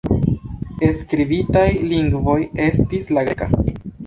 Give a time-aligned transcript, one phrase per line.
[1.01, 3.51] Skribitaj lingvoj estis la greka.